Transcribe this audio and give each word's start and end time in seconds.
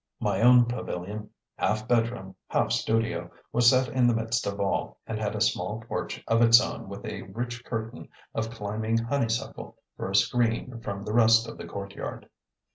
My 0.19 0.41
own 0.41 0.65
pavilion 0.65 1.29
(half 1.57 1.87
bedroom, 1.87 2.33
half 2.47 2.71
studio) 2.71 3.29
was 3.53 3.69
set 3.69 3.87
in 3.87 4.07
the 4.07 4.15
midst 4.15 4.47
of 4.47 4.59
all 4.59 4.97
and 5.05 5.19
had 5.19 5.35
a 5.35 5.41
small 5.41 5.81
porch 5.87 6.23
of 6.27 6.41
its 6.41 6.59
own 6.59 6.89
with 6.89 7.05
a 7.05 7.21
rich 7.21 7.63
curtain 7.63 8.09
of 8.33 8.49
climbing 8.49 8.97
honeysuckle 8.97 9.77
for 9.95 10.09
a 10.09 10.15
screen 10.15 10.79
from 10.81 11.03
the 11.03 11.13
rest 11.13 11.47
of 11.47 11.59
the 11.59 11.67
courtyard. 11.67 12.27